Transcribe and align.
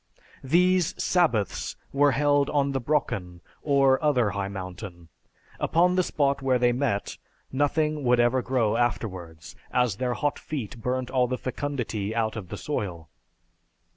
"These 0.43 0.95
'sabbaths' 0.97 1.75
were 1.93 2.13
held 2.13 2.49
on 2.49 2.71
the 2.71 2.81
Brocken 2.81 3.39
or 3.61 4.03
other 4.03 4.31
high 4.31 4.47
mountain. 4.47 5.09
Upon 5.59 5.93
the 5.95 6.01
spot 6.01 6.41
where 6.41 6.57
they 6.57 6.71
met, 6.71 7.19
nothing 7.51 8.03
would 8.03 8.19
ever 8.19 8.41
grow 8.41 8.77
afterwards, 8.77 9.55
as 9.71 9.97
their 9.97 10.15
hot 10.15 10.39
feet 10.39 10.81
burnt 10.81 11.11
all 11.11 11.27
the 11.27 11.37
fecundity 11.37 12.15
out 12.15 12.35
of 12.35 12.49
the 12.49 12.57
soil. 12.57 13.09